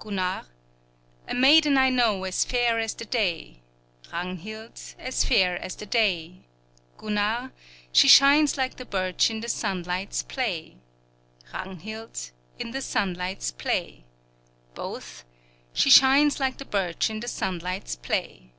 Gunnar 0.00 0.46
A 1.26 1.34
maiden 1.34 1.78
I 1.78 1.88
know 1.88 2.24
as 2.24 2.44
fair 2.44 2.78
as 2.78 2.92
the 2.92 3.06
day, 3.06 3.62
Ragnhild 4.12 4.78
As 4.98 5.24
fair 5.24 5.56
as 5.62 5.76
the 5.76 5.86
day; 5.86 6.40
Gunnar 6.98 7.52
She 7.90 8.06
shines 8.06 8.58
like 8.58 8.76
the 8.76 8.84
birch 8.84 9.30
in 9.30 9.40
the 9.40 9.48
sunlight's 9.48 10.22
play, 10.22 10.76
Ragnhild 11.54 12.32
In 12.58 12.72
the 12.72 12.82
sunlight's 12.82 13.50
play; 13.50 14.04
Both 14.74 15.24
She 15.72 15.88
shines 15.88 16.38
like 16.38 16.58
the 16.58 16.66
birch 16.66 17.08
in 17.08 17.20
the 17.20 17.26
sunlight's 17.28 17.96
play. 17.96 18.52